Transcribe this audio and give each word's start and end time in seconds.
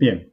Bien, 0.00 0.32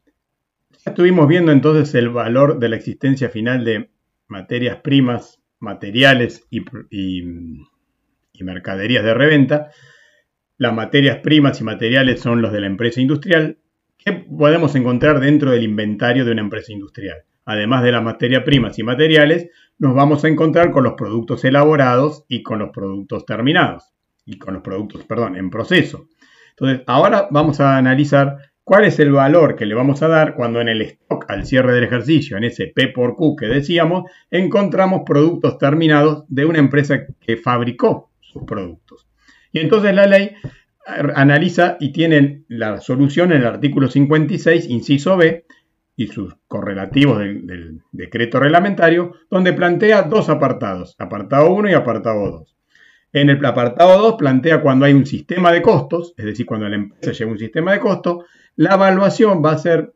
ya 0.86 0.92
estuvimos 0.92 1.28
viendo 1.28 1.52
entonces 1.52 1.94
el 1.94 2.08
valor 2.08 2.58
de 2.58 2.70
la 2.70 2.78
existencia 2.78 3.28
final 3.28 3.66
de 3.66 3.90
materias 4.30 4.78
primas, 4.78 5.42
materiales 5.60 6.48
y, 6.50 6.64
y 6.90 8.44
mercaderías 8.46 9.04
de 9.04 9.14
reventa. 9.14 9.72
Las 10.58 10.74
materias 10.74 11.18
primas 11.18 11.60
y 11.60 11.66
materiales 11.66 12.22
son 12.22 12.42
los 12.42 12.54
de 12.54 12.62
la 12.62 12.68
empresa 12.68 13.02
industrial. 13.02 13.58
¿Qué 13.98 14.14
podemos 14.14 14.74
encontrar 14.76 15.20
dentro 15.20 15.52
del 15.52 15.64
inventario 15.64 16.24
de 16.24 16.32
una 16.32 16.44
empresa 16.44 16.72
industrial? 16.72 17.26
Además 17.44 17.84
de 17.84 17.92
las 17.92 18.04
materias 18.04 18.44
primas 18.44 18.80
y 18.80 18.84
materiales, 18.84 19.50
nos 19.80 19.94
vamos 19.94 20.24
a 20.24 20.30
encontrar 20.30 20.72
con 20.72 20.86
los 20.86 20.94
productos 20.94 21.44
elaborados 21.44 22.24
y 22.30 22.42
con 22.42 22.60
los 22.60 22.70
productos 22.70 23.26
terminados. 23.26 23.84
Y 24.26 24.38
con 24.38 24.54
los 24.54 24.64
productos, 24.64 25.04
perdón, 25.04 25.36
en 25.36 25.50
proceso. 25.50 26.08
Entonces, 26.52 26.86
ahora 26.88 27.28
vamos 27.32 27.60
a 27.60 27.76
analizar 27.76 28.38
cuál 28.68 28.84
es 28.84 29.00
el 29.00 29.14
valor 29.14 29.56
que 29.56 29.66
le 29.66 29.76
vamos 29.76 30.04
a 30.04 30.10
dar 30.10 30.36
cuando 30.36 30.60
en 30.60 30.68
el 30.68 30.82
stock 30.82 31.24
al 31.30 31.46
cierre 31.46 31.74
del 31.74 31.86
ejercicio, 31.86 32.36
en 32.36 32.44
ese 32.44 32.68
P 32.68 32.90
por 32.90 33.16
Q 33.16 33.38
que 33.38 33.46
decíamos, 33.46 34.12
encontramos 34.30 35.04
productos 35.06 35.58
terminados 35.58 36.26
de 36.28 36.44
una 36.44 36.60
empresa 36.60 37.06
que 37.22 37.38
fabricó 37.38 38.12
sus 38.20 38.44
productos. 38.44 39.08
Y 39.54 39.60
entonces 39.60 39.96
la 39.96 40.06
ley 40.06 40.32
analiza 40.86 41.78
y 41.80 41.94
tiene 41.94 42.44
la 42.50 42.82
solución 42.82 43.32
en 43.32 43.38
el 43.38 43.48
artículo 43.48 43.88
56, 43.88 44.68
inciso 44.68 45.16
B, 45.16 45.46
y 45.96 46.08
sus 46.08 46.36
correlativos 46.50 47.20
del, 47.20 47.80
decreto 47.94 48.38
reglamentario, 48.38 49.14
donde 49.32 49.54
plantea 49.54 50.02
dos 50.02 50.28
apartados, 50.28 50.94
apartado 51.00 51.54
1 51.54 51.70
y 51.70 51.74
apartado 51.74 52.32
2. 52.32 52.56
En 53.14 53.30
el 53.30 53.46
apartado 53.46 53.98
2 54.02 54.16
plantea 54.18 54.62
cuando 54.62 54.86
hay 54.86 54.92
un 54.92 55.06
sistema 55.06 55.54
de 55.54 55.62
costos, 55.62 56.14
es 56.18 56.26
decir, 56.26 56.46
cuando 56.46 56.68
la 56.68 56.76
empresa 56.76 57.14
lleva 57.14 57.32
un 57.32 57.40
sistema 57.40 57.72
de 57.72 57.80
costos, 57.80 58.26
la 58.58 58.74
evaluación 58.76 59.44
va 59.44 59.52
a 59.52 59.58
ser 59.58 59.94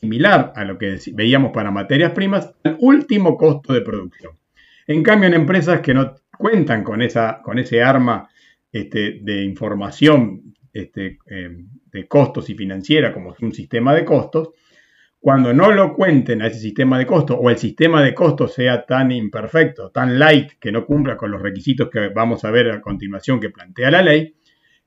similar 0.00 0.52
a 0.54 0.64
lo 0.64 0.76
que 0.76 0.98
veíamos 1.14 1.52
para 1.52 1.70
materias 1.70 2.12
primas, 2.12 2.52
al 2.64 2.76
último 2.80 3.36
costo 3.36 3.72
de 3.72 3.80
producción. 3.80 4.32
En 4.86 5.02
cambio, 5.02 5.28
en 5.28 5.34
empresas 5.34 5.80
que 5.80 5.94
no 5.94 6.16
cuentan 6.36 6.82
con, 6.82 7.00
esa, 7.00 7.40
ese 7.56 7.82
arma 7.82 8.28
este, 8.72 9.20
de 9.22 9.44
información 9.44 10.54
este, 10.72 11.18
eh, 11.30 11.56
de 11.92 12.08
costos 12.08 12.50
y 12.50 12.54
financiera, 12.54 13.12
como 13.12 13.32
es 13.32 13.40
un 13.40 13.52
sistema 13.52 13.94
de 13.94 14.04
costos, 14.04 14.50
cuando 15.20 15.54
no 15.54 15.70
lo 15.70 15.94
cuenten 15.94 16.42
a 16.42 16.48
ese 16.48 16.58
sistema 16.58 16.98
de 16.98 17.06
costos 17.06 17.36
o 17.40 17.48
el 17.48 17.58
sistema 17.58 18.02
de 18.02 18.12
costos 18.12 18.54
sea 18.54 18.84
tan 18.84 19.12
imperfecto, 19.12 19.90
tan 19.90 20.18
light, 20.18 20.54
que 20.58 20.72
no 20.72 20.84
cumpla 20.84 21.16
con 21.16 21.30
los 21.30 21.40
requisitos 21.40 21.88
que 21.88 22.08
vamos 22.08 22.44
a 22.44 22.50
ver 22.50 22.72
a 22.72 22.80
continuación 22.80 23.38
que 23.38 23.50
plantea 23.50 23.92
la 23.92 24.02
ley, 24.02 24.34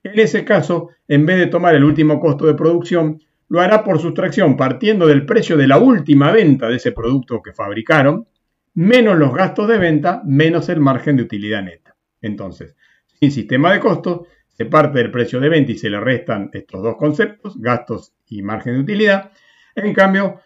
en 0.10 0.20
ese 0.20 0.46
caso, 0.46 0.90
en 1.08 1.26
vez 1.26 1.38
de 1.38 1.48
tomar 1.48 1.76
el 1.76 1.84
último 1.84 2.20
costo 2.20 2.46
de 2.46 2.54
producción, 2.54 3.22
lo 3.50 3.62
hará 3.62 3.84
por 3.84 4.00
sustracción 4.00 4.58
partiendo 4.58 5.08
del 5.08 5.26
precio 5.26 5.58
de 5.58 5.68
la 5.68 5.78
última 5.78 6.32
venta 6.32 6.68
de 6.68 6.76
ese 6.76 6.92
producto 6.92 7.42
que 7.42 7.54
fabricaron, 7.54 8.28
menos 8.74 9.18
los 9.18 9.34
gastos 9.34 9.68
de 9.68 9.78
venta, 9.78 10.22
menos 10.26 10.70
el 10.70 10.80
margen 10.80 11.18
de 11.18 11.24
utilidad 11.24 11.64
neta. 11.64 11.96
Entonces, 12.22 12.76
sin 13.20 13.32
sistema 13.32 13.72
de 13.74 13.80
costos, 13.80 14.28
se 14.50 14.66
parte 14.66 15.00
del 15.00 15.12
precio 15.12 15.40
de 15.40 15.50
venta 15.50 15.72
y 15.72 15.78
se 15.78 15.90
le 15.90 16.00
restan 16.00 16.50
estos 16.54 16.82
dos 16.82 16.96
conceptos, 16.98 17.60
gastos 17.60 18.14
y 18.28 18.42
margen 18.42 18.76
de 18.76 18.80
utilidad, 18.82 19.32
en 19.76 19.94
cambio, 19.94 20.40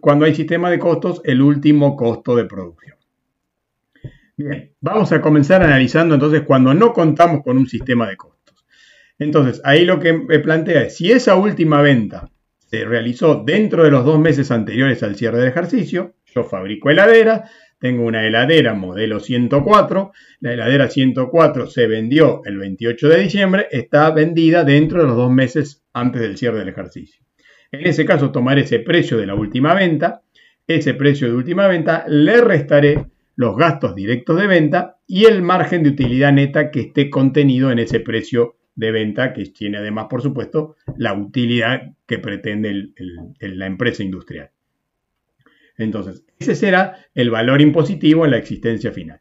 cuando 0.00 0.24
hay 0.24 0.34
sistema 0.34 0.70
de 0.70 0.78
costos, 0.78 1.20
el 1.24 1.40
último 1.42 1.96
costo 1.96 2.36
de 2.36 2.44
producción. 2.44 2.96
Bien, 4.36 4.72
vamos 4.80 5.12
a 5.12 5.20
comenzar 5.20 5.62
analizando 5.62 6.14
entonces 6.14 6.42
cuando 6.42 6.74
no 6.74 6.92
contamos 6.92 7.42
con 7.42 7.56
un 7.56 7.66
sistema 7.66 8.06
de 8.06 8.16
costos. 8.16 8.35
Entonces, 9.18 9.60
ahí 9.64 9.84
lo 9.84 9.98
que 9.98 10.12
me 10.12 10.38
plantea 10.38 10.82
es, 10.82 10.96
si 10.96 11.10
esa 11.10 11.36
última 11.36 11.80
venta 11.80 12.30
se 12.58 12.84
realizó 12.84 13.42
dentro 13.44 13.84
de 13.84 13.90
los 13.90 14.04
dos 14.04 14.18
meses 14.18 14.50
anteriores 14.50 15.02
al 15.02 15.16
cierre 15.16 15.38
del 15.38 15.48
ejercicio, 15.48 16.14
yo 16.26 16.44
fabrico 16.44 16.90
heladera, 16.90 17.44
tengo 17.78 18.04
una 18.04 18.26
heladera 18.26 18.74
modelo 18.74 19.20
104, 19.20 20.12
la 20.40 20.52
heladera 20.52 20.88
104 20.88 21.66
se 21.66 21.86
vendió 21.86 22.42
el 22.44 22.58
28 22.58 23.08
de 23.08 23.18
diciembre, 23.18 23.66
está 23.70 24.10
vendida 24.10 24.64
dentro 24.64 25.00
de 25.00 25.06
los 25.06 25.16
dos 25.16 25.30
meses 25.30 25.84
antes 25.92 26.20
del 26.20 26.36
cierre 26.36 26.58
del 26.58 26.68
ejercicio. 26.68 27.24
En 27.72 27.86
ese 27.86 28.04
caso 28.04 28.32
tomaré 28.32 28.62
ese 28.62 28.80
precio 28.80 29.18
de 29.18 29.26
la 29.26 29.34
última 29.34 29.74
venta, 29.74 30.22
ese 30.66 30.94
precio 30.94 31.28
de 31.28 31.34
última 31.34 31.68
venta, 31.68 32.04
le 32.08 32.40
restaré 32.40 33.06
los 33.36 33.56
gastos 33.56 33.94
directos 33.94 34.40
de 34.40 34.46
venta 34.46 34.96
y 35.06 35.26
el 35.26 35.42
margen 35.42 35.82
de 35.82 35.90
utilidad 35.90 36.32
neta 36.32 36.70
que 36.70 36.80
esté 36.80 37.10
contenido 37.10 37.70
en 37.70 37.78
ese 37.78 38.00
precio 38.00 38.56
de 38.76 38.92
venta, 38.92 39.32
que 39.32 39.46
tiene 39.46 39.78
además, 39.78 40.06
por 40.08 40.22
supuesto, 40.22 40.76
la 40.96 41.14
utilidad 41.14 41.94
que 42.06 42.18
pretende 42.18 42.92
la 43.40 43.66
empresa 43.66 44.02
industrial. 44.02 44.50
Entonces, 45.76 46.24
ese 46.38 46.54
será 46.54 47.06
el 47.14 47.30
valor 47.30 47.60
impositivo 47.60 48.24
en 48.24 48.30
la 48.30 48.38
existencia 48.38 48.92
final. 48.92 49.20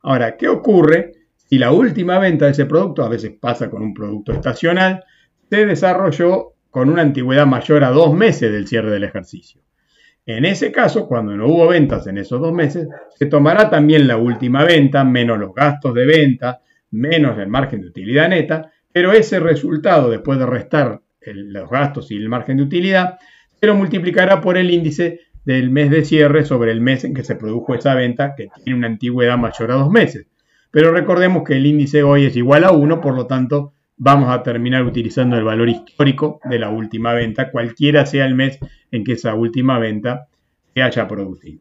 Ahora, 0.00 0.36
¿qué 0.36 0.48
ocurre 0.48 1.12
si 1.52 1.58
la 1.58 1.70
última 1.70 2.18
venta 2.18 2.46
de 2.46 2.52
ese 2.52 2.64
producto, 2.64 3.04
a 3.04 3.10
veces 3.10 3.32
pasa 3.38 3.68
con 3.68 3.82
un 3.82 3.92
producto 3.92 4.32
estacional, 4.32 5.04
se 5.50 5.66
desarrolló 5.66 6.54
con 6.70 6.88
una 6.88 7.02
antigüedad 7.02 7.46
mayor 7.46 7.84
a 7.84 7.90
dos 7.90 8.14
meses 8.14 8.50
del 8.50 8.66
cierre 8.66 8.90
del 8.90 9.04
ejercicio. 9.04 9.60
En 10.24 10.46
ese 10.46 10.72
caso, 10.72 11.06
cuando 11.06 11.36
no 11.36 11.46
hubo 11.48 11.68
ventas 11.68 12.06
en 12.06 12.16
esos 12.16 12.40
dos 12.40 12.54
meses, 12.54 12.88
se 13.10 13.26
tomará 13.26 13.68
también 13.68 14.08
la 14.08 14.16
última 14.16 14.64
venta, 14.64 15.04
menos 15.04 15.38
los 15.38 15.54
gastos 15.54 15.92
de 15.92 16.06
venta, 16.06 16.62
menos 16.90 17.38
el 17.38 17.48
margen 17.48 17.82
de 17.82 17.88
utilidad 17.88 18.30
neta, 18.30 18.72
pero 18.92 19.12
ese 19.12 19.40
resultado, 19.40 20.10
después 20.10 20.38
de 20.38 20.46
restar 20.46 21.00
los 21.24 21.70
gastos 21.70 22.10
y 22.10 22.16
el 22.16 22.28
margen 22.28 22.58
de 22.58 22.64
utilidad, 22.64 23.18
se 23.60 23.66
lo 23.66 23.74
multiplicará 23.74 24.40
por 24.40 24.56
el 24.56 24.70
índice 24.70 25.20
del 25.44 25.70
mes 25.70 25.90
de 25.90 26.04
cierre 26.04 26.44
sobre 26.44 26.72
el 26.72 26.80
mes 26.80 27.04
en 27.04 27.14
que 27.14 27.24
se 27.24 27.36
produjo 27.36 27.74
esa 27.74 27.94
venta, 27.94 28.34
que 28.36 28.48
tiene 28.62 28.78
una 28.78 28.88
antigüedad 28.88 29.38
mayor 29.38 29.72
a 29.72 29.76
dos 29.76 29.90
meses. 29.90 30.26
Pero 30.70 30.92
recordemos 30.92 31.42
que 31.44 31.56
el 31.56 31.66
índice 31.66 32.02
hoy 32.02 32.26
es 32.26 32.36
igual 32.36 32.64
a 32.64 32.72
1, 32.72 33.00
por 33.00 33.14
lo 33.14 33.26
tanto, 33.26 33.72
vamos 33.96 34.30
a 34.30 34.42
terminar 34.42 34.84
utilizando 34.84 35.36
el 35.36 35.44
valor 35.44 35.68
histórico 35.68 36.40
de 36.44 36.58
la 36.58 36.70
última 36.70 37.12
venta, 37.12 37.50
cualquiera 37.50 38.06
sea 38.06 38.24
el 38.26 38.34
mes 38.34 38.58
en 38.90 39.04
que 39.04 39.12
esa 39.12 39.34
última 39.34 39.78
venta 39.78 40.28
se 40.74 40.82
haya 40.82 41.06
producido. 41.06 41.60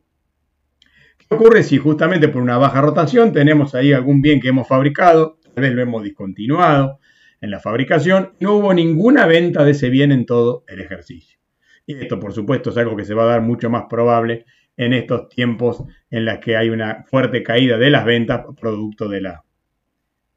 ¿Qué 1.18 1.36
ocurre 1.36 1.64
si 1.64 1.78
justamente 1.78 2.30
por 2.30 2.42
una 2.42 2.58
baja 2.58 2.82
rotación 2.82 3.32
tenemos 3.32 3.76
ahí 3.76 3.94
algún 3.94 4.22
bien 4.22 4.40
que 4.40 4.50
hemos 4.50 4.68
fabricado, 4.68 5.38
tal 5.54 5.64
vez 5.64 5.74
lo 5.74 5.82
hemos 5.82 6.04
discontinuado 6.04 7.00
en 7.42 7.52
la 7.52 7.60
fabricación, 7.60 8.34
no 8.40 8.56
hubo 8.56 8.74
ninguna 8.74 9.26
venta 9.26 9.66
de 9.66 9.72
ese 9.72 9.90
bien 9.90 10.12
en 10.12 10.26
todo 10.26 10.64
el 10.68 10.80
ejercicio? 10.80 11.40
Y 11.86 11.96
esto, 11.96 12.20
por 12.20 12.34
supuesto, 12.34 12.70
es 12.70 12.78
algo 12.78 12.96
que 12.96 13.06
se 13.06 13.14
va 13.14 13.24
a 13.24 13.34
dar 13.34 13.42
mucho 13.42 13.70
más 13.70 13.86
probable 13.90 14.46
en 14.78 14.94
estos 14.94 15.28
tiempos 15.30 15.84
en 16.10 16.26
los 16.26 16.40
que 16.40 16.56
hay 16.56 16.70
una 16.70 17.04
fuerte 17.04 17.44
caída 17.44 17.78
de 17.78 17.90
las 17.90 18.06
ventas 18.06 18.46
producto 18.60 19.10
de 19.10 19.22
la 19.22 19.44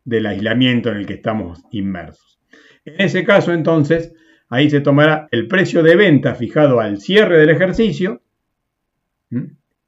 del 0.04 0.26
aislamiento 0.26 0.90
en 0.90 0.98
el 0.98 1.06
que 1.06 1.14
estamos 1.14 1.62
inmersos. 1.70 2.38
En 2.84 3.00
ese 3.00 3.24
caso, 3.24 3.52
entonces, 3.52 4.12
ahí 4.48 4.68
se 4.68 4.80
tomará 4.80 5.28
el 5.30 5.48
precio 5.48 5.82
de 5.82 5.96
venta 5.96 6.34
fijado 6.34 6.80
al 6.80 7.00
cierre 7.00 7.38
del 7.38 7.48
ejercicio, 7.50 8.20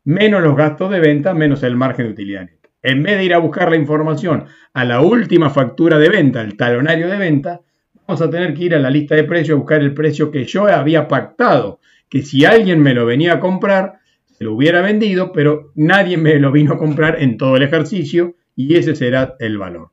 menos 0.05 0.43
los 0.43 0.57
gastos 0.57 0.91
de 0.91 1.01
venta, 1.01 1.35
menos 1.35 1.63
el 1.63 1.77
margen 1.77 2.07
de 2.07 2.13
utilidad. 2.13 2.49
En 2.87 3.03
vez 3.03 3.17
de 3.19 3.25
ir 3.25 3.35
a 3.35 3.39
buscar 3.39 3.69
la 3.69 3.77
información 3.77 4.45
a 4.73 4.85
la 4.85 5.01
última 5.01 5.51
factura 5.51 5.99
de 5.99 6.09
venta, 6.09 6.41
el 6.41 6.57
talonario 6.57 7.09
de 7.09 7.17
venta, 7.17 7.61
vamos 8.07 8.23
a 8.23 8.31
tener 8.31 8.55
que 8.55 8.63
ir 8.63 8.77
a 8.77 8.79
la 8.79 8.91
lista 8.91 9.17
de 9.17 9.25
precios 9.25 9.57
a 9.57 9.59
buscar 9.59 9.81
el 9.81 9.93
precio 9.93 10.31
que 10.31 10.45
yo 10.45 10.69
había 10.69 11.09
pactado, 11.09 11.81
que 12.09 12.23
si 12.23 12.45
alguien 12.45 12.81
me 12.81 12.95
lo 12.95 13.05
venía 13.05 13.33
a 13.33 13.41
comprar, 13.41 13.95
se 14.31 14.45
lo 14.45 14.55
hubiera 14.55 14.83
vendido, 14.83 15.33
pero 15.33 15.73
nadie 15.75 16.17
me 16.17 16.39
lo 16.39 16.53
vino 16.53 16.75
a 16.75 16.79
comprar 16.79 17.21
en 17.21 17.37
todo 17.37 17.57
el 17.57 17.65
ejercicio 17.65 18.37
y 18.55 18.77
ese 18.77 18.95
será 18.95 19.35
el 19.41 19.59
valor. 19.59 19.91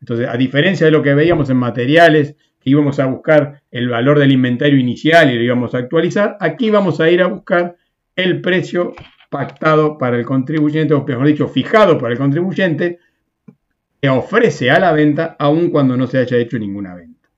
Entonces, 0.00 0.26
a 0.28 0.36
diferencia 0.36 0.86
de 0.86 0.90
lo 0.90 1.00
que 1.00 1.14
veíamos 1.14 1.48
en 1.48 1.58
materiales, 1.58 2.34
que 2.60 2.70
íbamos 2.70 2.98
a 2.98 3.06
buscar 3.06 3.62
el 3.70 3.88
valor 3.88 4.18
del 4.18 4.32
inventario 4.32 4.80
inicial 4.80 5.30
y 5.30 5.36
lo 5.36 5.42
íbamos 5.44 5.76
a 5.76 5.78
actualizar, 5.78 6.38
aquí 6.40 6.70
vamos 6.70 7.00
a 7.00 7.08
ir 7.08 7.22
a 7.22 7.28
buscar 7.28 7.76
el 8.16 8.40
precio 8.40 8.94
pactado 9.32 9.98
para 9.98 10.16
el 10.16 10.24
contribuyente, 10.24 10.94
o 10.94 11.04
mejor 11.04 11.26
dicho, 11.26 11.48
fijado 11.48 11.98
para 11.98 12.12
el 12.12 12.18
contribuyente, 12.18 13.00
que 14.00 14.08
ofrece 14.08 14.70
a 14.70 14.78
la 14.78 14.92
venta 14.92 15.34
aun 15.38 15.70
cuando 15.70 15.96
no 15.96 16.06
se 16.06 16.18
haya 16.18 16.36
hecho 16.36 16.58
ninguna 16.58 16.94
venta. 16.94 17.28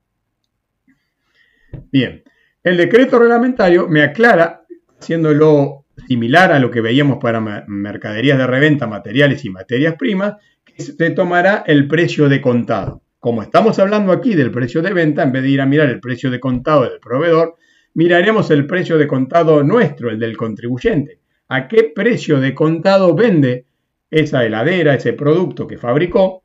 Bien, 1.91 2.23
el 2.63 2.77
decreto 2.77 3.17
reglamentario 3.17 3.87
me 3.87 4.03
aclara, 4.03 4.65
haciéndolo 4.99 5.85
similar 6.07 6.51
a 6.51 6.59
lo 6.59 6.69
que 6.69 6.81
veíamos 6.81 7.17
para 7.19 7.39
mercaderías 7.67 8.37
de 8.37 8.47
reventa, 8.47 8.87
materiales 8.87 9.45
y 9.45 9.49
materias 9.49 9.95
primas, 9.95 10.35
se 10.77 11.09
tomará 11.11 11.63
el 11.65 11.87
precio 11.87 12.27
de 12.27 12.41
contado. 12.41 13.01
Como 13.19 13.41
estamos 13.41 13.79
hablando 13.79 14.11
aquí 14.11 14.35
del 14.35 14.51
precio 14.51 14.81
de 14.81 14.93
venta, 14.93 15.23
en 15.23 15.31
vez 15.31 15.43
de 15.43 15.49
ir 15.49 15.61
a 15.61 15.65
mirar 15.65 15.89
el 15.89 16.01
precio 16.01 16.29
de 16.29 16.39
contado 16.39 16.83
del 16.83 16.99
proveedor, 16.99 17.55
miraremos 17.93 18.51
el 18.51 18.67
precio 18.67 18.97
de 18.97 19.07
contado 19.07 19.63
nuestro, 19.63 20.09
el 20.09 20.19
del 20.19 20.35
contribuyente. 20.35 21.21
¿A 21.47 21.67
qué 21.67 21.91
precio 21.95 22.39
de 22.39 22.55
contado 22.55 23.13
vende 23.13 23.65
esa 24.09 24.45
heladera, 24.45 24.95
ese 24.95 25.13
producto 25.13 25.67
que 25.67 25.77
fabricó, 25.77 26.43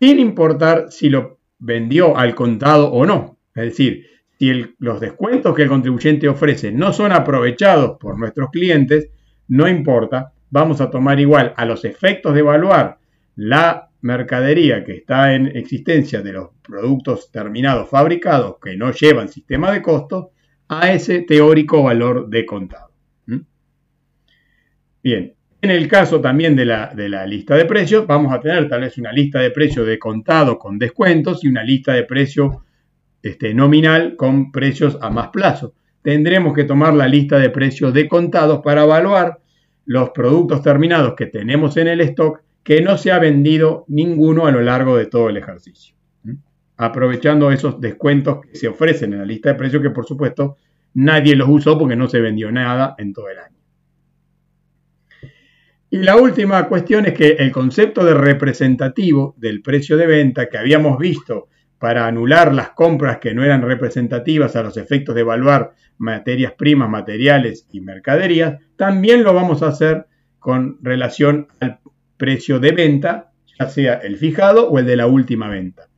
sin 0.00 0.18
importar 0.18 0.90
si 0.90 1.08
lo 1.08 1.38
vendió 1.58 2.16
al 2.16 2.34
contado 2.34 2.90
o 2.90 3.06
no? 3.06 3.38
Es 3.54 3.64
decir, 3.64 4.06
si 4.38 4.74
los 4.78 5.00
descuentos 5.00 5.54
que 5.54 5.62
el 5.62 5.68
contribuyente 5.68 6.28
ofrece 6.28 6.72
no 6.72 6.92
son 6.92 7.12
aprovechados 7.12 7.98
por 7.98 8.18
nuestros 8.18 8.50
clientes, 8.50 9.10
no 9.46 9.68
importa, 9.68 10.32
vamos 10.50 10.80
a 10.80 10.90
tomar 10.90 11.20
igual 11.20 11.54
a 11.56 11.64
los 11.64 11.84
efectos 11.84 12.34
de 12.34 12.40
evaluar 12.40 12.98
la 13.36 13.90
mercadería 14.00 14.84
que 14.84 14.92
está 14.92 15.34
en 15.34 15.46
existencia 15.56 16.22
de 16.22 16.32
los 16.32 16.50
productos 16.62 17.30
terminados 17.30 17.88
fabricados 17.88 18.56
que 18.62 18.76
no 18.76 18.92
llevan 18.92 19.28
sistema 19.28 19.72
de 19.72 19.82
costos 19.82 20.26
a 20.68 20.92
ese 20.92 21.22
teórico 21.22 21.82
valor 21.82 22.28
de 22.28 22.46
contado. 22.46 22.87
¿Mm? 25.08 25.10
Bien, 25.10 25.34
en 25.62 25.70
el 25.70 25.88
caso 25.88 26.20
también 26.20 26.54
de 26.54 26.64
la, 26.64 26.92
de 26.94 27.08
la, 27.08 27.26
lista 27.26 27.56
de 27.56 27.64
precios, 27.64 28.06
vamos 28.06 28.32
a 28.32 28.40
tener 28.40 28.68
tal 28.68 28.82
vez 28.82 28.96
una 28.98 29.12
lista 29.12 29.40
de 29.40 29.50
precios 29.50 29.86
de 29.86 29.98
contado 29.98 30.58
con 30.58 30.78
descuentos 30.78 31.42
y 31.42 31.48
una 31.48 31.64
lista 31.64 31.94
de 31.94 32.04
precios 32.04 32.56
este, 33.22 33.54
nominal 33.54 34.14
con 34.16 34.52
precios 34.52 34.98
a 35.00 35.10
más 35.10 35.28
plazo. 35.28 35.74
Tendremos 36.02 36.54
que 36.54 36.64
tomar 36.64 36.94
la 36.94 37.08
lista 37.08 37.38
de 37.38 37.50
precios 37.50 37.92
de 37.92 38.08
contados 38.08 38.60
para 38.62 38.84
evaluar 38.84 39.40
los 39.84 40.10
productos 40.10 40.62
terminados 40.62 41.14
que 41.16 41.26
tenemos 41.26 41.76
en 41.76 41.88
el 41.88 42.02
stock 42.02 42.42
que 42.62 42.82
no 42.82 42.98
se 42.98 43.10
ha 43.10 43.18
vendido 43.18 43.84
ninguno 43.88 44.46
a 44.46 44.52
lo 44.52 44.60
largo 44.60 44.96
de 44.96 45.06
todo 45.06 45.30
el 45.30 45.38
ejercicio. 45.38 45.94
Aprovechando 46.76 47.50
esos 47.50 47.80
descuentos 47.80 48.42
que 48.42 48.54
se 48.54 48.68
ofrecen 48.68 49.14
en 49.14 49.20
la 49.20 49.24
lista 49.24 49.48
de 49.48 49.54
precios 49.56 49.82
que 49.82 49.90
por 49.90 50.06
supuesto 50.06 50.58
nadie 50.94 51.34
los 51.34 51.48
usó 51.48 51.76
porque 51.76 51.96
no 51.96 52.08
se 52.08 52.20
vendió 52.20 52.52
nada 52.52 52.94
en 52.98 53.12
todo 53.12 53.28
el 53.30 53.38
año. 53.38 53.57
Y 55.90 55.98
la 55.98 56.16
última 56.16 56.68
cuestión 56.68 57.06
es 57.06 57.14
que 57.14 57.28
el 57.38 57.50
concepto 57.50 58.04
de 58.04 58.12
representativo 58.12 59.34
del 59.38 59.62
precio 59.62 59.96
de 59.96 60.06
venta 60.06 60.48
que 60.48 60.58
habíamos 60.58 60.98
visto 60.98 61.48
para 61.78 62.06
anular 62.06 62.52
las 62.52 62.70
compras 62.70 63.18
que 63.18 63.32
no 63.32 63.42
eran 63.42 63.62
representativas 63.62 64.54
a 64.54 64.62
los 64.62 64.76
efectos 64.76 65.14
de 65.14 65.22
evaluar 65.22 65.72
materias 65.96 66.52
primas, 66.52 66.90
materiales 66.90 67.66
y 67.72 67.80
mercaderías, 67.80 68.60
también 68.76 69.24
lo 69.24 69.32
vamos 69.32 69.62
a 69.62 69.68
hacer 69.68 70.06
con 70.38 70.78
relación 70.82 71.48
al 71.60 71.78
precio 72.18 72.60
de 72.60 72.72
venta, 72.72 73.32
ya 73.58 73.68
sea 73.68 73.94
el 73.94 74.18
fijado 74.18 74.68
o 74.68 74.78
el 74.78 74.86
de 74.86 74.96
la 74.96 75.06
última 75.06 75.48
venta. 75.48 75.88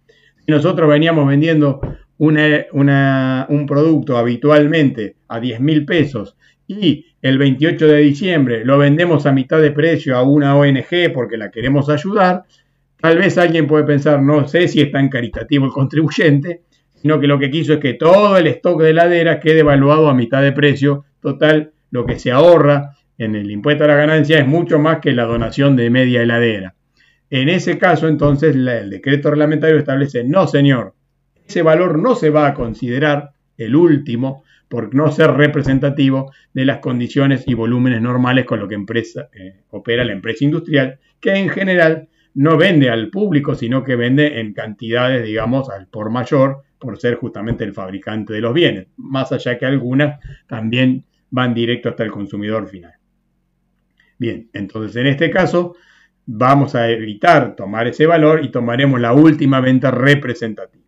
Si 0.45 0.53
nosotros 0.53 0.89
veníamos 0.89 1.27
vendiendo 1.27 1.81
un 2.19 3.67
producto 3.67 4.17
habitualmente 4.19 5.17
a 5.27 5.41
10 5.41 5.61
mil 5.61 5.85
pesos 5.85 6.37
y 6.71 7.07
el 7.23 7.39
28 7.39 7.87
de 7.87 7.99
diciembre 7.99 8.65
lo 8.65 8.79
vendemos 8.79 9.27
a 9.27 9.33
mitad 9.33 9.61
de 9.61 9.73
precio 9.73 10.17
a 10.17 10.23
una 10.23 10.57
ONG 10.57 11.13
porque 11.13 11.37
la 11.37 11.51
queremos 11.51 11.89
ayudar, 11.89 12.45
Tal 13.01 13.17
vez 13.17 13.39
alguien 13.39 13.67
puede 13.67 13.85
pensar, 13.85 14.21
no 14.21 14.47
sé 14.47 14.69
si 14.69 14.81
es 14.81 14.93
tan 14.93 15.09
caritativo 15.09 15.65
el 15.65 15.73
contribuyente, 15.73 16.63
sino 16.95 17.19
que 17.19 17.27
lo 17.27 17.39
que 17.39 17.51
quiso 17.51 17.75
es 17.75 17.81
que 17.81 17.95
todo 17.95 18.37
el 18.37 18.47
stock 18.49 18.83
de 18.83 18.91
heladera 18.91 19.41
quede 19.41 19.61
evaluado 19.61 20.09
a 20.11 20.15
mitad 20.15 20.43
de 20.43 20.53
precio. 20.53 21.07
Total, 21.21 21.73
lo 21.91 22.05
que 22.05 22.19
se 22.19 22.31
ahorra 22.31 22.97
en 23.17 23.35
el 23.37 23.51
impuesto 23.51 23.85
a 23.85 23.87
la 23.87 23.95
ganancia 23.95 24.39
es 24.39 24.47
mucho 24.47 24.79
más 24.79 24.99
que 24.99 25.13
la 25.13 25.25
donación 25.25 25.77
de 25.77 25.89
media 25.89 26.23
heladera. 26.23 26.75
En 27.31 27.49
ese 27.49 27.79
caso, 27.79 28.07
entonces, 28.07 28.55
el 28.55 28.91
decreto 28.91 29.31
reglamentario 29.31 29.79
establece, 29.79 30.25
no 30.25 30.47
señor, 30.47 30.95
ese 31.47 31.63
valor 31.63 31.99
no 31.99 32.15
se 32.15 32.29
va 32.29 32.49
a 32.49 32.55
considerar 32.55 33.31
el 33.57 33.77
último 33.77 34.45
por 34.71 34.95
no 34.95 35.11
ser 35.11 35.33
representativo 35.33 36.33
de 36.55 36.65
las 36.65 36.79
condiciones 36.79 37.43
y 37.49 37.55
volúmenes 37.55 38.01
normales 38.01 38.45
con 38.45 38.61
lo 38.61 38.69
que 38.69 38.77
eh, 38.77 39.63
opera 39.71 40.05
la 40.05 40.13
empresa 40.13 40.45
industrial, 40.45 41.01
que 41.19 41.35
en 41.35 41.49
general 41.49 42.09
no 42.35 42.57
vende 42.57 42.89
al 42.89 43.11
público, 43.11 43.57
sino 43.57 43.83
que 43.83 43.97
vende 43.97 44.39
en 44.39 44.55
cantidades, 44.55 45.27
digamos, 45.27 45.69
al 45.71 45.89
por 45.89 46.11
mayor, 46.11 46.63
por 46.79 47.01
ser 47.01 47.17
justamente 47.17 47.65
el 47.65 47.75
fabricante 47.75 48.33
de 48.33 48.41
los 48.41 48.55
bienes, 48.55 48.87
más 48.97 49.33
allá 49.33 49.59
que 49.59 49.67
algunas 49.67 50.21
también 50.47 51.05
van 51.31 51.53
directo 51.53 51.89
hasta 51.89 52.05
el 52.05 52.13
consumidor 52.13 52.69
final. 52.69 52.95
Bien, 54.19 54.51
entonces 54.53 54.95
en 54.95 55.09
este 55.09 55.31
caso 55.31 55.75
vamos 56.27 56.77
a 56.77 56.89
evitar 56.89 57.57
tomar 57.57 57.89
ese 57.89 58.07
valor 58.07 58.45
y 58.45 58.51
tomaremos 58.51 59.01
la 59.01 59.15
última 59.15 59.61
venta 59.61 59.91
representativa. 59.91 60.80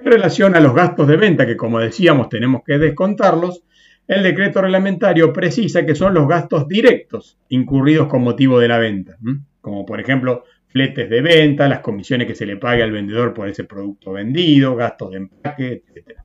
En 0.00 0.12
relación 0.12 0.54
a 0.54 0.60
los 0.60 0.74
gastos 0.74 1.08
de 1.08 1.16
venta, 1.16 1.46
que 1.46 1.56
como 1.56 1.80
decíamos 1.80 2.28
tenemos 2.28 2.62
que 2.64 2.78
descontarlos, 2.78 3.62
el 4.06 4.22
decreto 4.22 4.62
reglamentario 4.62 5.32
precisa 5.32 5.84
que 5.84 5.94
son 5.94 6.14
los 6.14 6.26
gastos 6.26 6.66
directos 6.66 7.38
incurridos 7.50 8.06
con 8.06 8.22
motivo 8.22 8.58
de 8.58 8.68
la 8.68 8.78
venta, 8.78 9.18
como 9.60 9.84
por 9.84 10.00
ejemplo 10.00 10.44
fletes 10.68 11.10
de 11.10 11.20
venta, 11.20 11.68
las 11.68 11.80
comisiones 11.80 12.26
que 12.26 12.34
se 12.34 12.46
le 12.46 12.56
pague 12.56 12.82
al 12.82 12.92
vendedor 12.92 13.34
por 13.34 13.48
ese 13.48 13.64
producto 13.64 14.12
vendido, 14.12 14.76
gastos 14.76 15.10
de 15.10 15.16
empaque, 15.16 15.82
etc. 15.94 16.18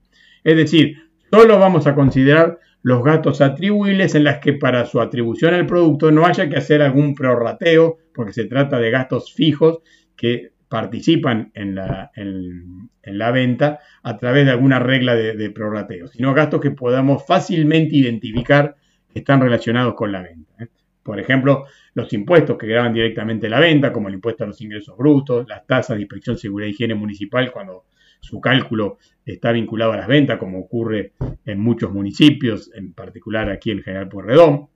Es 0.43 0.55
decir, 0.55 0.97
solo 1.29 1.59
vamos 1.59 1.87
a 1.87 1.95
considerar 1.95 2.59
los 2.83 3.03
gastos 3.03 3.41
atribuibles 3.41 4.13
en 4.15 4.25
las 4.25 4.39
que 4.39 4.53
para 4.53 4.85
su 4.85 5.01
atribución 5.01 5.53
al 5.53 5.65
producto 5.65 6.11
no 6.11 6.25
haya 6.25 6.49
que 6.49 6.57
hacer 6.57 6.81
algún 6.81 7.15
prorrateo, 7.15 7.97
porque 8.13 8.33
se 8.33 8.45
trata 8.45 8.77
de 8.77 8.91
gastos 8.91 9.33
fijos 9.33 9.79
que 10.15 10.51
participan 10.73 11.51
en 11.53 11.75
la, 11.75 12.09
en, 12.15 12.89
la, 13.03 13.29
venta 13.29 13.77
a 14.01 14.17
través 14.17 14.45
de 14.45 14.49
alguna 14.53 14.79
regla 14.79 15.13
de, 15.13 15.49
prorrateo, 15.51 16.07
sino 16.07 16.33
gastos 16.33 16.61
que 16.61 16.71
podamos 16.71 17.27
fácilmente 17.27 17.95
identificar 17.95 18.75
que 19.07 19.19
están 19.19 19.39
relacionados 19.39 19.93
con 19.93 20.11
la 20.11 20.23
venta. 20.23 20.51
¿eh? 20.57 20.69
Por 21.03 21.19
ejemplo, 21.19 21.65
los 21.93 22.11
impuestos 22.13 22.57
que 22.57 22.65
graban 22.65 22.91
directamente 22.91 23.49
la 23.49 23.59
venta, 23.59 23.93
como 23.93 24.07
el 24.07 24.15
impuesto 24.15 24.45
a 24.45 24.47
los 24.47 24.59
ingresos 24.61 24.97
brutos, 24.97 25.47
las 25.47 25.63
tasas 25.67 25.97
de 25.97 26.01
inspección, 26.01 26.39
seguridad 26.39 26.69
y 26.69 26.71
higiene 26.71 26.95
municipal, 26.95 27.51
cuando 27.51 27.85
su 28.19 28.41
cálculo 28.41 28.97
está 29.23 29.51
vinculado 29.51 29.91
a 29.91 29.97
las 29.97 30.07
ventas, 30.07 30.39
como 30.39 30.57
ocurre 30.57 31.13
en 31.45 31.59
muchos 31.59 31.91
municipios, 31.91 32.71
en 32.73 32.93
particular 32.93 33.47
aquí 33.51 33.69
en 33.69 33.83
General 33.83 34.09
Pueyrredón. 34.09 34.69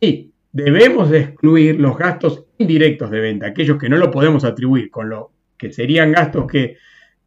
Y 0.00 0.32
debemos 0.50 1.12
excluir 1.12 1.78
los 1.78 1.96
gastos 1.96 2.47
indirectos 2.58 3.10
de 3.10 3.20
venta, 3.20 3.46
aquellos 3.46 3.78
que 3.78 3.88
no 3.88 3.96
lo 3.96 4.10
podemos 4.10 4.44
atribuir, 4.44 4.90
con 4.90 5.08
lo 5.08 5.32
que 5.56 5.72
serían 5.72 6.12
gastos 6.12 6.46
que 6.46 6.76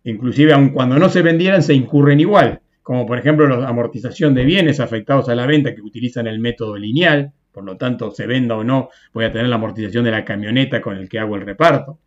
inclusive 0.03 0.53
aun 0.53 0.69
cuando 0.69 0.97
no 0.97 1.09
se 1.09 1.21
vendieran 1.21 1.61
se 1.61 1.73
incurren 1.73 2.19
igual, 2.19 2.61
como 2.81 3.05
por 3.05 3.17
ejemplo 3.17 3.47
la 3.47 3.67
amortización 3.67 4.33
de 4.33 4.45
bienes 4.45 4.79
afectados 4.79 5.29
a 5.29 5.35
la 5.35 5.45
venta 5.45 5.75
que 5.75 5.81
utilizan 5.81 6.27
el 6.27 6.39
método 6.39 6.77
lineal, 6.77 7.33
por 7.51 7.63
lo 7.63 7.77
tanto 7.77 8.11
se 8.11 8.25
venda 8.27 8.55
o 8.55 8.63
no 8.63 8.89
voy 9.13 9.25
a 9.25 9.31
tener 9.31 9.47
la 9.47 9.55
amortización 9.55 10.03
de 10.03 10.11
la 10.11 10.25
camioneta 10.25 10.81
con 10.81 10.97
el 10.97 11.09
que 11.09 11.19
hago 11.19 11.35
el 11.35 11.41
reparto, 11.41 11.99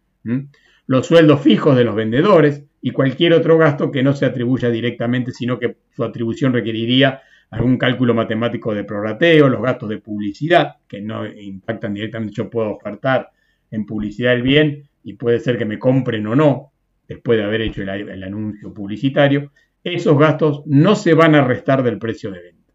los 0.86 1.06
sueldos 1.06 1.40
fijos 1.40 1.76
de 1.76 1.84
los 1.84 1.94
vendedores 1.94 2.64
y 2.80 2.90
cualquier 2.90 3.32
otro 3.32 3.56
gasto 3.56 3.90
que 3.90 4.02
no 4.02 4.14
se 4.14 4.26
atribuya 4.26 4.70
directamente, 4.70 5.32
sino 5.32 5.58
que 5.58 5.76
su 5.94 6.04
atribución 6.04 6.52
requeriría 6.52 7.22
algún 7.54 7.78
cálculo 7.78 8.14
matemático 8.14 8.74
de 8.74 8.82
prorrateo, 8.82 9.48
los 9.48 9.62
gastos 9.62 9.88
de 9.88 9.98
publicidad, 9.98 10.76
que 10.88 11.00
no 11.00 11.24
impactan 11.24 11.94
directamente, 11.94 12.34
yo 12.34 12.50
puedo 12.50 12.72
ofertar 12.72 13.30
en 13.70 13.86
publicidad 13.86 14.32
el 14.32 14.42
bien 14.42 14.88
y 15.04 15.14
puede 15.14 15.38
ser 15.38 15.56
que 15.56 15.64
me 15.64 15.78
compren 15.78 16.26
o 16.26 16.34
no, 16.34 16.72
después 17.06 17.38
de 17.38 17.44
haber 17.44 17.60
hecho 17.60 17.82
el, 17.82 18.22
anuncio 18.24 18.74
publicitario, 18.74 19.52
esos 19.84 20.18
gastos 20.18 20.62
no 20.66 20.96
se 20.96 21.14
van 21.14 21.36
a 21.36 21.44
restar 21.44 21.84
del 21.84 21.98
precio 21.98 22.32
de 22.32 22.42
venta. 22.42 22.72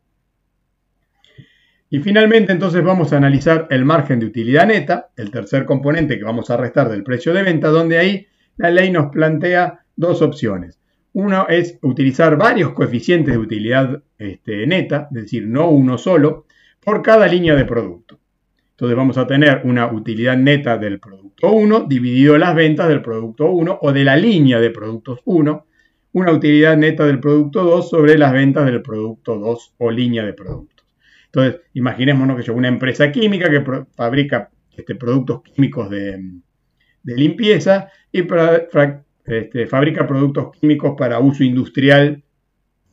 Y 1.89 1.99
finalmente 1.99 2.53
entonces 2.53 2.81
vamos 2.81 3.11
a 3.11 3.17
analizar 3.17 3.67
el 3.71 3.83
margen 3.83 4.21
de 4.21 4.27
utilidad 4.27 4.67
neta, 4.67 5.09
el 5.17 5.29
tercer 5.29 5.65
componente 5.65 6.17
que 6.17 6.23
vamos 6.23 6.49
a 6.51 6.57
restar 6.57 6.87
del 6.87 7.03
precio 7.03 7.33
de 7.33 7.43
venta, 7.43 7.67
donde 7.67 7.97
ahí 7.97 8.27
la 8.55 8.69
ley 8.69 8.91
nos 8.91 9.11
plantea 9.11 9.79
dos 9.97 10.21
opciones. 10.21 10.78
Uno 11.13 11.47
es 11.47 11.77
utilizar 11.81 12.37
varios 12.37 12.73
coeficientes 12.73 13.33
de 13.33 13.39
utilidad 13.39 14.03
este, 14.17 14.67
neta, 14.67 15.07
es 15.11 15.23
decir, 15.23 15.47
no 15.47 15.69
uno 15.69 15.97
solo, 15.97 16.45
por 16.79 17.01
cada 17.01 17.27
línea 17.27 17.55
de 17.55 17.65
producto. 17.65 18.19
Entonces 18.71 18.95
vamos 18.95 19.17
a 19.17 19.27
tener 19.27 19.61
una 19.65 19.91
utilidad 19.91 20.37
neta 20.37 20.77
del 20.77 20.99
producto 20.99 21.51
1 21.51 21.81
dividido 21.89 22.37
las 22.37 22.55
ventas 22.55 22.87
del 22.87 23.01
producto 23.01 23.51
1 23.51 23.79
o 23.81 23.91
de 23.91 24.03
la 24.05 24.15
línea 24.15 24.59
de 24.59 24.69
productos 24.69 25.19
1, 25.25 25.65
una 26.13 26.31
utilidad 26.31 26.77
neta 26.77 27.05
del 27.05 27.19
producto 27.19 27.63
2 27.63 27.89
sobre 27.89 28.17
las 28.17 28.31
ventas 28.31 28.65
del 28.65 28.81
producto 28.81 29.37
2 29.37 29.75
o 29.79 29.91
línea 29.91 30.23
de 30.23 30.33
productos. 30.33 30.87
Entonces, 31.25 31.61
imaginémonos 31.73 32.37
que 32.37 32.43
yo 32.43 32.53
una 32.53 32.69
empresa 32.69 33.11
química 33.11 33.49
que 33.49 33.63
fabrica 33.95 34.49
este, 34.75 34.95
productos 34.95 35.41
químicos 35.43 35.89
de, 35.89 36.39
limpieza 37.03 37.89
y 38.11 38.23
este, 39.29 39.67
fabrica 39.67 40.07
productos 40.07 40.51
químicos 40.59 40.95
para 40.97 41.19
uso 41.19 41.43
industrial 41.43 42.23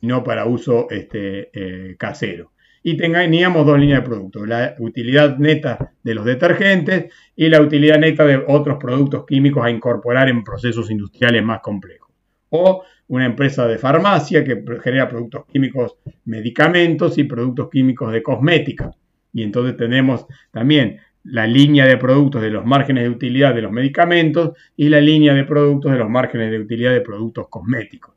y 0.00 0.06
no 0.06 0.22
para 0.22 0.46
uso 0.46 0.88
este, 0.90 1.50
eh, 1.52 1.96
casero. 1.96 2.52
Y 2.82 2.96
teníamos 2.96 3.66
dos 3.66 3.80
líneas 3.80 4.00
de 4.00 4.06
productos, 4.06 4.46
la 4.46 4.76
utilidad 4.78 5.38
neta 5.38 5.92
de 6.04 6.14
los 6.14 6.24
detergentes 6.24 7.12
y 7.34 7.48
la 7.48 7.60
utilidad 7.60 7.98
neta 7.98 8.24
de 8.24 8.44
otros 8.46 8.78
productos 8.78 9.26
químicos 9.26 9.64
a 9.64 9.70
incorporar 9.70 10.28
en 10.28 10.44
procesos 10.44 10.88
industriales 10.90 11.42
más 11.42 11.60
complejos. 11.60 12.12
O 12.50 12.84
una 13.08 13.26
empresa 13.26 13.66
de 13.66 13.78
farmacia 13.78 14.44
que 14.44 14.62
genera 14.82 15.08
productos 15.08 15.46
químicos, 15.46 15.96
medicamentos 16.26 17.18
y 17.18 17.24
productos 17.24 17.70
químicos 17.70 18.12
de 18.12 18.22
cosmética. 18.22 18.92
Y 19.32 19.42
entonces 19.42 19.76
tenemos 19.76 20.26
también 20.52 21.00
la 21.28 21.46
línea 21.46 21.86
de 21.86 21.96
productos 21.96 22.40
de 22.42 22.50
los 22.50 22.64
márgenes 22.64 23.04
de 23.04 23.10
utilidad 23.10 23.54
de 23.54 23.62
los 23.62 23.72
medicamentos 23.72 24.52
y 24.76 24.88
la 24.88 25.00
línea 25.00 25.34
de 25.34 25.44
productos 25.44 25.92
de 25.92 25.98
los 25.98 26.08
márgenes 26.08 26.50
de 26.50 26.60
utilidad 26.60 26.92
de 26.92 27.00
productos 27.00 27.48
cosméticos. 27.48 28.14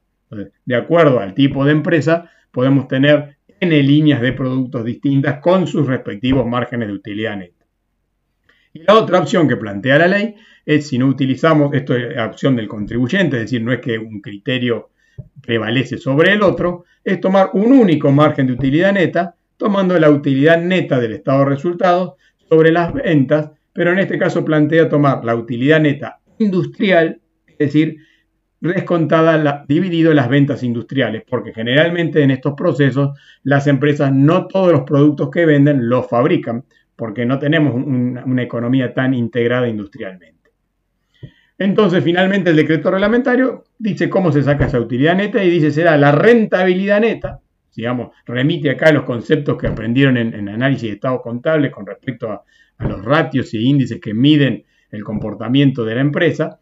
de 0.66 0.76
acuerdo 0.76 1.20
al 1.20 1.34
tipo 1.34 1.66
de 1.66 1.72
empresa, 1.72 2.30
podemos 2.52 2.88
tener 2.88 3.38
N 3.60 3.84
líneas 3.84 4.22
de 4.22 4.32
productos 4.32 4.86
distintas 4.86 5.40
con 5.40 5.66
sus 5.68 5.88
respectivos 5.88 6.46
márgenes 6.46 6.88
de 6.88 6.94
utilidad 6.94 7.38
neta. 7.38 7.66
Y 8.74 8.84
la 8.84 8.94
otra 8.94 9.20
opción 9.20 9.48
que 9.48 9.58
plantea 9.58 9.98
la 9.98 10.08
ley 10.08 10.36
es 10.66 10.88
si 10.88 11.00
no 11.00 11.08
utilizamos, 11.08 11.74
esto 11.74 11.96
es 11.96 12.16
la 12.16 12.28
opción 12.28 12.56
del 12.56 12.68
contribuyente, 12.68 13.38
es 13.38 13.44
decir, 13.44 13.64
no 13.64 13.74
es 13.74 13.80
que 13.80 13.98
un 13.98 14.22
criterio 14.22 14.92
prevalece 15.42 15.98
sobre 15.98 16.34
el 16.34 16.44
otro, 16.44 16.86
es 17.04 17.20
tomar 17.20 17.50
un 17.54 17.72
único 17.72 18.12
margen 18.12 18.46
de 18.46 18.54
utilidad 18.54 18.94
neta, 18.94 19.36
tomando 19.58 19.98
la 20.00 20.12
utilidad 20.12 20.62
neta 20.62 21.00
del 21.00 21.14
estado 21.14 21.40
de 21.40 21.46
resultados 21.46 22.14
sobre 22.50 22.72
las 22.72 22.94
ventas, 22.94 23.52
pero 23.74 23.92
en 23.92 24.00
este 24.00 24.18
caso 24.18 24.44
plantea 24.44 24.90
tomar 24.90 25.24
la 25.24 25.36
utilidad 25.36 25.80
neta 25.80 26.20
industrial, 26.40 27.22
es 27.48 27.58
decir, 27.58 27.98
descontada 28.60 29.38
la, 29.38 29.66
dividido 29.68 30.14
las 30.14 30.30
ventas 30.30 30.64
industriales, 30.64 31.24
porque 31.30 31.54
generalmente 31.54 32.22
en 32.24 32.32
estos 32.32 32.54
procesos 32.56 33.18
las 33.44 33.68
empresas 33.68 34.14
no 34.14 34.48
todos 34.48 34.72
los 34.72 34.82
productos 34.82 35.30
que 35.30 35.46
venden 35.46 35.90
los 35.90 36.08
fabrican, 36.08 36.66
porque 36.96 37.26
no 37.26 37.40
tenemos 37.40 37.74
una 37.74 38.44
economía 38.44 38.94
tan 38.94 39.14
integrada 39.14 39.70
industrialmente. 39.70 40.40
Entonces, 41.58 42.04
finalmente, 42.04 42.50
el 42.50 42.56
decreto 42.56 42.90
reglamentario 42.90 43.66
dice 43.78 44.10
cómo 44.10 44.32
se 44.32 44.44
saca 44.44 44.66
esa 44.66 44.80
utilidad 44.80 45.16
neta 45.16 45.44
y 45.44 45.50
dice 45.50 45.72
será 45.72 45.98
la 45.98 46.12
rentabilidad 46.12 47.02
neta, 47.02 47.40
digamos, 47.76 48.12
remite 48.26 48.70
acá 48.70 48.92
los 48.92 49.04
conceptos 49.04 49.58
que 49.58 49.68
aprendieron 49.68 50.18
en, 50.18 50.50
análisis 50.50 50.90
de 50.90 50.96
estado 50.96 51.22
contable 51.22 51.72
con 51.72 51.86
respecto 51.86 52.32
a, 52.32 52.44
a 52.78 52.88
los 52.88 53.04
ratios 53.04 53.54
y 53.54 53.66
índices 53.66 54.00
que 54.00 54.14
miden 54.14 54.66
el 54.92 55.04
comportamiento 55.04 55.86
de 55.86 55.96
la 55.96 56.02
empresa. 56.02 56.60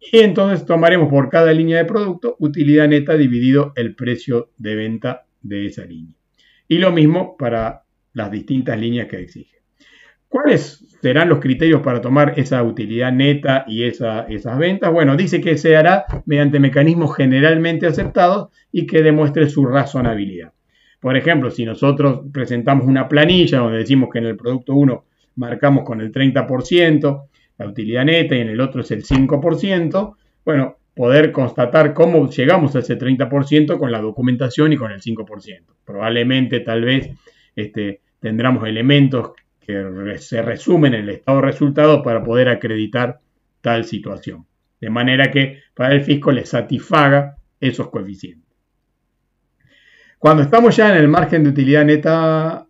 Y 0.00 0.18
entonces 0.18 0.64
tomaremos 0.66 1.08
por 1.08 1.28
cada 1.30 1.52
línea 1.52 1.78
de 1.78 1.84
producto 1.84 2.36
utilidad 2.38 2.88
neta 2.88 3.16
dividido 3.16 3.72
el 3.76 3.94
precio 3.94 4.50
de 4.58 4.76
venta 4.76 5.26
de 5.42 5.66
esa 5.66 5.84
línea. 5.84 6.14
Y 6.68 6.78
lo 6.78 6.92
mismo 6.92 7.36
para 7.36 7.84
las 8.12 8.30
distintas 8.30 8.78
líneas 8.78 9.08
que 9.08 9.20
exige. 9.20 9.56
¿Cuáles 10.28 10.84
serán 11.00 11.28
los 11.28 11.40
criterios 11.40 11.82
para 11.82 12.00
tomar 12.00 12.34
esa 12.36 12.62
utilidad 12.62 13.12
neta 13.12 13.64
y 13.68 13.84
esas 13.84 14.58
ventas? 14.58 14.92
Bueno, 14.92 15.16
dice 15.16 15.40
que 15.40 15.56
se 15.56 15.76
hará 15.76 16.04
mediante 16.26 16.58
mecanismos 16.58 17.14
generalmente 17.16 17.86
aceptados 17.86 18.48
y 18.72 18.86
que 18.86 19.02
demuestre 19.02 19.48
su 19.48 19.64
razonabilidad. 19.66 20.52
Por 21.00 21.16
ejemplo, 21.16 21.50
si 21.50 21.64
nosotros 21.64 22.22
presentamos 22.32 22.86
una 22.86 23.08
planilla 23.08 23.58
donde 23.58 23.78
decimos 23.78 24.08
que 24.12 24.18
en 24.18 24.26
el 24.26 24.36
producto 24.36 24.74
1 24.74 25.04
marcamos 25.36 25.84
con 25.84 26.00
el 26.00 26.10
30% 26.10 27.28
la 27.58 27.66
utilidad 27.66 28.04
neta 28.04 28.34
y 28.34 28.40
en 28.40 28.48
el 28.48 28.60
otro 28.60 28.80
es 28.80 28.90
el 28.90 29.04
5%, 29.04 30.16
bueno, 30.44 30.76
poder 30.94 31.30
constatar 31.30 31.94
cómo 31.94 32.28
llegamos 32.30 32.74
a 32.74 32.80
ese 32.80 32.98
30% 32.98 33.78
con 33.78 33.92
la 33.92 34.00
documentación 34.00 34.72
y 34.72 34.76
con 34.76 34.92
el 34.92 35.00
5%. 35.00 35.60
Probablemente, 35.84 36.60
tal 36.60 36.84
vez, 36.84 37.10
este, 37.54 38.00
tendremos 38.20 38.66
elementos 38.66 39.32
que 39.66 40.18
se 40.18 40.42
resumen 40.42 40.94
en 40.94 41.04
el 41.04 41.10
estado 41.10 41.40
de 41.40 41.46
resultados 41.46 42.02
para 42.04 42.22
poder 42.22 42.48
acreditar 42.48 43.20
tal 43.60 43.84
situación. 43.84 44.46
De 44.80 44.90
manera 44.90 45.30
que 45.30 45.60
para 45.74 45.94
el 45.94 46.02
fisco 46.02 46.30
le 46.30 46.46
satisfaga 46.46 47.36
esos 47.60 47.90
coeficientes. 47.90 48.46
Cuando 50.18 50.42
estamos 50.42 50.76
ya 50.76 50.90
en 50.90 50.96
el 50.96 51.08
margen 51.08 51.44
de 51.44 51.50
utilidad 51.50 51.84
neta, 51.84 52.66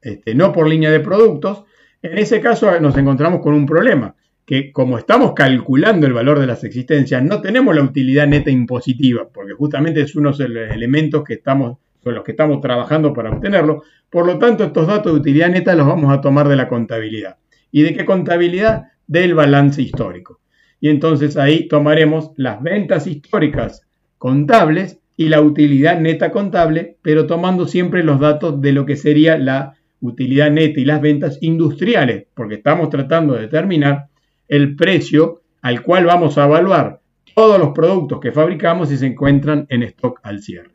este, 0.00 0.34
no 0.34 0.52
por 0.52 0.68
línea 0.68 0.90
de 0.90 1.00
productos, 1.00 1.64
en 2.02 2.18
ese 2.18 2.40
caso 2.40 2.80
nos 2.80 2.96
encontramos 2.96 3.40
con 3.40 3.54
un 3.54 3.66
problema, 3.66 4.14
que 4.44 4.72
como 4.72 4.98
estamos 4.98 5.32
calculando 5.34 6.06
el 6.06 6.12
valor 6.12 6.38
de 6.40 6.46
las 6.46 6.64
existencias, 6.64 7.22
no 7.22 7.40
tenemos 7.40 7.74
la 7.74 7.82
utilidad 7.82 8.26
neta 8.26 8.50
impositiva, 8.50 9.28
porque 9.32 9.52
justamente 9.52 10.02
es 10.02 10.14
uno 10.16 10.32
de 10.32 10.48
los 10.48 10.70
elementos 10.70 11.24
que 11.24 11.34
estamos 11.34 11.78
con 12.02 12.14
los 12.14 12.24
que 12.24 12.32
estamos 12.32 12.60
trabajando 12.60 13.12
para 13.12 13.30
obtenerlo. 13.30 13.82
Por 14.10 14.26
lo 14.26 14.38
tanto, 14.38 14.64
estos 14.64 14.86
datos 14.86 15.12
de 15.12 15.20
utilidad 15.20 15.48
neta 15.48 15.74
los 15.74 15.86
vamos 15.86 16.12
a 16.12 16.20
tomar 16.20 16.48
de 16.48 16.56
la 16.56 16.68
contabilidad. 16.68 17.36
¿Y 17.70 17.82
de 17.82 17.94
qué 17.94 18.04
contabilidad? 18.04 18.88
Del 19.06 19.34
balance 19.34 19.80
histórico. 19.80 20.40
Y 20.80 20.88
entonces 20.88 21.36
ahí 21.36 21.68
tomaremos 21.68 22.32
las 22.36 22.62
ventas 22.62 23.06
históricas 23.06 23.86
contables 24.18 24.98
y 25.16 25.28
la 25.28 25.40
utilidad 25.40 26.00
neta 26.00 26.30
contable, 26.32 26.96
pero 27.02 27.26
tomando 27.26 27.66
siempre 27.66 28.02
los 28.02 28.18
datos 28.18 28.60
de 28.60 28.72
lo 28.72 28.84
que 28.86 28.96
sería 28.96 29.38
la 29.38 29.74
utilidad 30.00 30.50
neta 30.50 30.80
y 30.80 30.84
las 30.84 31.00
ventas 31.00 31.38
industriales, 31.40 32.26
porque 32.34 32.56
estamos 32.56 32.90
tratando 32.90 33.34
de 33.34 33.42
determinar 33.42 34.08
el 34.48 34.74
precio 34.74 35.42
al 35.60 35.82
cual 35.82 36.06
vamos 36.06 36.36
a 36.38 36.44
evaluar 36.46 37.00
todos 37.34 37.58
los 37.58 37.70
productos 37.70 38.20
que 38.20 38.32
fabricamos 38.32 38.90
y 38.90 38.96
se 38.96 39.06
encuentran 39.06 39.66
en 39.68 39.84
stock 39.84 40.20
al 40.22 40.42
cierre. 40.42 40.71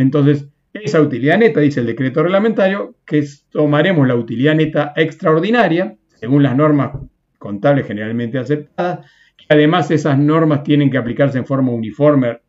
Entonces, 0.00 0.48
esa 0.72 1.00
utilidad 1.00 1.38
neta, 1.38 1.60
dice 1.60 1.80
el 1.80 1.86
decreto 1.86 2.22
reglamentario, 2.22 2.94
que 3.04 3.22
tomaremos 3.50 4.08
la 4.08 4.14
utilidad 4.14 4.54
neta 4.54 4.94
extraordinaria, 4.96 5.96
según 6.16 6.42
las 6.42 6.56
normas 6.56 6.92
contables 7.38 7.86
generalmente 7.86 8.38
aceptadas, 8.38 9.06
que 9.36 9.44
además 9.48 9.90
esas 9.90 10.18
normas 10.18 10.62
tienen 10.62 10.90
que 10.90 10.96
aplicarse 10.96 11.36
en 11.36 11.44
forma 11.44 11.72
uniforme 11.72 12.40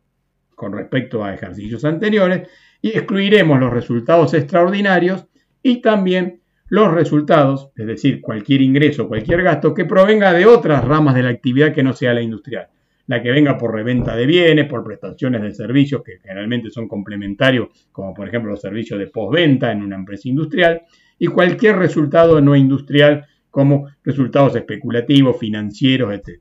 con 0.54 0.72
respecto 0.72 1.22
a 1.22 1.34
ejercicios 1.34 1.84
anteriores, 1.84 2.48
y 2.80 2.90
excluiremos 2.90 3.60
los 3.60 3.72
resultados 3.72 4.32
extraordinarios 4.32 5.26
y 5.62 5.82
también 5.82 6.40
los 6.68 6.90
resultados, 6.90 7.70
es 7.76 7.86
decir, 7.86 8.22
cualquier 8.22 8.62
ingreso, 8.62 9.08
cualquier 9.08 9.42
gasto 9.42 9.74
que 9.74 9.84
provenga 9.84 10.32
de 10.32 10.46
otras 10.46 10.84
ramas 10.84 11.14
de 11.14 11.22
la 11.22 11.30
actividad 11.30 11.74
que 11.74 11.82
no 11.82 11.92
sea 11.92 12.14
la 12.14 12.22
industrial 12.22 12.68
la 13.06 13.22
que 13.22 13.30
venga 13.30 13.58
por 13.58 13.74
reventa 13.74 14.16
de 14.16 14.26
bienes, 14.26 14.66
por 14.66 14.84
prestaciones 14.84 15.42
de 15.42 15.52
servicios 15.52 16.02
que 16.02 16.18
generalmente 16.18 16.70
son 16.70 16.88
complementarios, 16.88 17.68
como 17.90 18.14
por 18.14 18.28
ejemplo 18.28 18.50
los 18.50 18.60
servicios 18.60 18.98
de 18.98 19.08
postventa 19.08 19.72
en 19.72 19.82
una 19.82 19.96
empresa 19.96 20.28
industrial, 20.28 20.82
y 21.18 21.26
cualquier 21.26 21.76
resultado 21.76 22.40
no 22.40 22.56
industrial 22.56 23.26
como 23.50 23.88
resultados 24.02 24.56
especulativos, 24.56 25.38
financieros, 25.38 26.14
etc. 26.14 26.40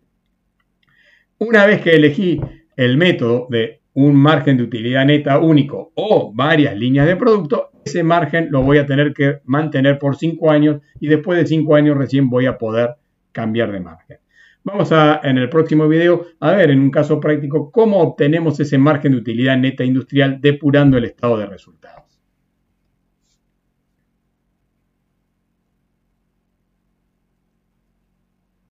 Una 1.40 1.66
vez 1.66 1.82
que 1.82 1.96
elegí 1.96 2.40
el 2.76 2.98
método 2.98 3.48
de 3.50 3.82
un 3.94 4.16
margen 4.16 4.58
de 4.58 4.64
utilidad 4.64 5.06
neta 5.06 5.40
único 5.40 5.92
o 5.96 6.32
varias 6.34 6.78
líneas 6.78 7.08
de 7.08 7.18
producto, 7.18 7.72
ese 7.84 8.04
margen 8.04 8.48
lo 8.52 8.62
voy 8.62 8.78
a 8.78 8.86
tener 8.86 9.14
que 9.14 9.40
mantener 9.44 10.00
por 10.00 10.16
5 10.16 10.50
años 10.50 10.82
y 11.00 11.08
después 11.08 11.38
de 11.38 11.46
5 11.46 11.76
años 11.76 11.98
recién 11.98 12.30
voy 12.30 12.46
a 12.46 12.58
poder 12.58 12.92
cambiar 13.32 13.72
de 13.72 13.80
margen. 13.80 14.21
Vamos 14.64 14.92
a, 14.92 15.22
en 15.24 15.40
el 15.40 15.50
próximo 15.50 15.88
video, 15.88 16.26
a 16.40 16.52
ver 16.52 16.70
en 16.70 16.80
un 16.80 16.92
caso 16.92 17.20
práctico 17.20 17.72
cómo 17.72 18.00
obtenemos 18.00 18.60
ese 18.60 18.78
margen 18.78 19.14
de 19.14 19.18
utilidad 19.18 19.58
neta 19.58 19.84
industrial 19.84 20.40
depurando 20.40 20.98
el 20.98 21.06
estado 21.06 21.38
de 21.38 21.48
resultados. 21.48 22.11